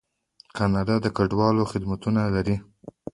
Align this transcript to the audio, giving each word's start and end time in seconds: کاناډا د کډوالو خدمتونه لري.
کاناډا 0.57 0.95
د 1.01 1.07
کډوالو 1.17 1.69
خدمتونه 1.71 2.21
لري. 2.35 2.55